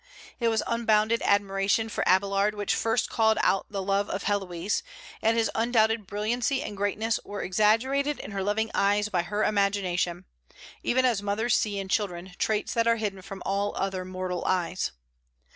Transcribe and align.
It 0.39 0.47
was 0.47 0.63
unbounded 0.65 1.21
admiration 1.23 1.87
for 1.87 2.03
Abélard 2.05 2.55
which 2.55 2.73
first 2.73 3.07
called 3.07 3.37
out 3.41 3.67
the 3.69 3.83
love 3.83 4.09
of 4.09 4.23
Héloïse; 4.23 4.81
and 5.21 5.37
his 5.37 5.51
undoubted 5.53 6.07
brilliancy 6.07 6.63
and 6.63 6.75
greatness 6.75 7.19
were 7.23 7.43
exaggerated 7.43 8.17
in 8.19 8.31
her 8.31 8.41
loving 8.41 8.71
eyes 8.73 9.09
by 9.09 9.21
her 9.21 9.43
imagination, 9.43 10.25
even 10.81 11.05
as 11.05 11.21
mothers 11.21 11.53
see 11.55 11.77
in 11.77 11.87
children 11.87 12.31
traits 12.39 12.73
that 12.73 12.87
are 12.87 12.95
hidden 12.95 13.21
from 13.21 13.43
all 13.45 13.75
other 13.75 14.03
mortal 14.03 14.43
eyes. 14.47 14.91